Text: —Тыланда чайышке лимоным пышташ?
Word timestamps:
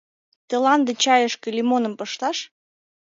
—Тыланда 0.49 0.93
чайышке 1.03 1.47
лимоным 1.57 1.93
пышташ? 1.99 2.37